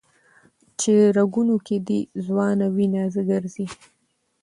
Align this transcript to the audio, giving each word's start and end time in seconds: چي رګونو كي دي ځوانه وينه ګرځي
چي 0.79 0.93
رګونو 1.17 1.55
كي 1.65 1.77
دي 1.87 1.99
ځوانه 2.25 2.65
وينه 2.75 3.01
ګرځي 3.29 3.65